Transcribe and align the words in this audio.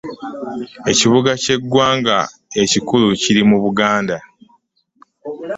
Ekibuga 0.91 1.31
ky'eggwanga 1.43 2.17
ekikulu 2.61 3.07
kiri 3.21 3.41
mu 3.49 3.57
Buganda. 3.63 4.17